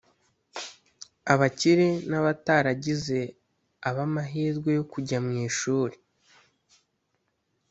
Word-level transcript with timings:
abakire 1.33 1.87
n’abataragize 2.09 3.19
abamahirwe 3.89 4.69
yo 4.77 4.83
kujya 4.91 5.17
mu 5.25 5.31
ishuri 5.47 5.95